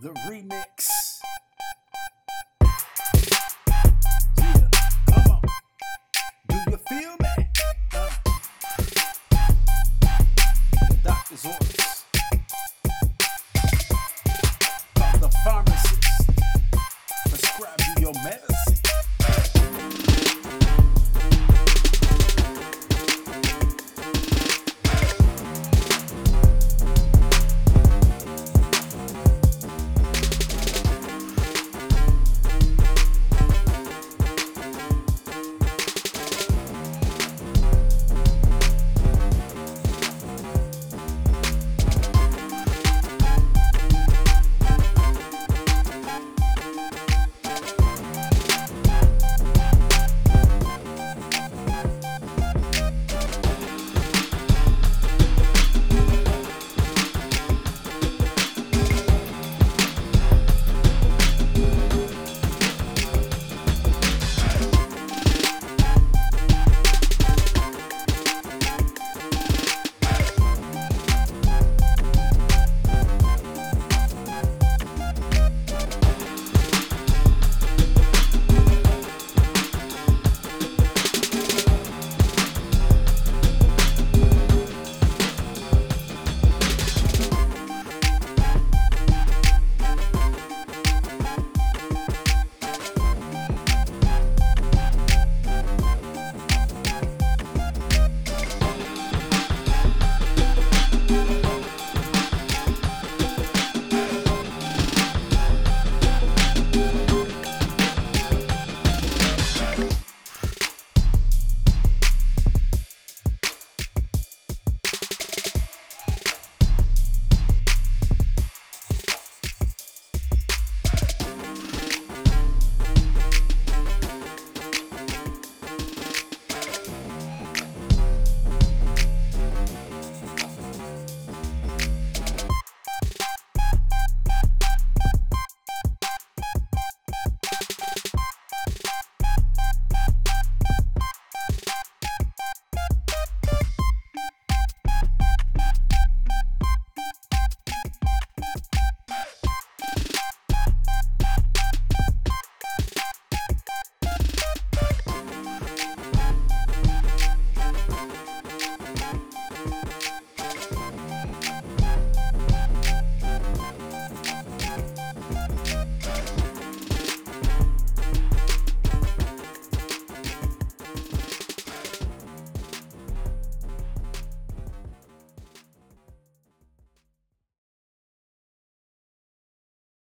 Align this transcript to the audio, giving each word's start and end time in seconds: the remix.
the 0.00 0.08
remix. 0.30 0.99